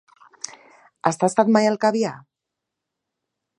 Has 1.09 1.19
tastat 1.25 1.53
mai 1.57 1.69
el 1.73 1.79
caviar? 1.85 2.17